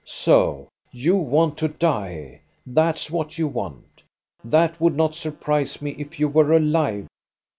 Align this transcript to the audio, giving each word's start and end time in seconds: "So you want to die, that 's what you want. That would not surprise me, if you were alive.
"So 0.03 0.67
you 0.91 1.15
want 1.15 1.59
to 1.59 1.67
die, 1.67 2.41
that 2.65 2.97
's 2.97 3.11
what 3.11 3.37
you 3.37 3.47
want. 3.47 4.01
That 4.43 4.81
would 4.81 4.95
not 4.97 5.13
surprise 5.13 5.79
me, 5.79 5.91
if 5.91 6.19
you 6.19 6.27
were 6.27 6.51
alive. 6.53 7.05